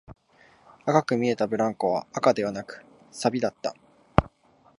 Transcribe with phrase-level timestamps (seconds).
[0.87, 3.75] 赤く見えたブランコは赤ではなく、錆だった